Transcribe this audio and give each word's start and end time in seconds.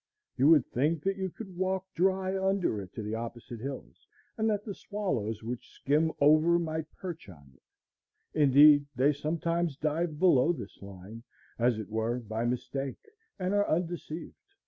You 0.35 0.47
would 0.47 0.65
think 0.65 1.03
that 1.03 1.17
you 1.17 1.29
could 1.29 1.55
walk 1.55 1.85
dry 1.93 2.35
under 2.35 2.81
it 2.81 2.91
to 2.93 3.03
the 3.03 3.13
opposite 3.13 3.59
hills, 3.59 4.07
and 4.35 4.49
that 4.49 4.65
the 4.65 4.73
swallows 4.73 5.43
which 5.43 5.69
skim 5.73 6.11
over 6.19 6.57
might 6.57 6.91
perch 6.95 7.29
on 7.29 7.51
it. 7.53 7.61
Indeed, 8.33 8.87
they 8.95 9.13
sometimes 9.13 9.77
dive 9.77 10.17
below 10.17 10.53
this 10.53 10.81
line, 10.81 11.21
as 11.59 11.77
it 11.77 11.87
were 11.91 12.17
by 12.17 12.45
mistake, 12.45 13.11
and 13.37 13.53
are 13.53 13.69
undeceived. 13.69 14.33